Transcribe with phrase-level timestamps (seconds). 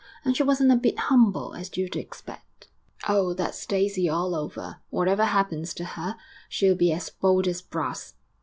[0.25, 2.67] 'And she wasn't a bit humble, as you'd expect.'
[3.07, 3.35] 'Oh!
[3.35, 4.77] that's Daisy all over.
[4.89, 6.15] Whatever happens to her,
[6.49, 8.15] she'll be as bold as brass.'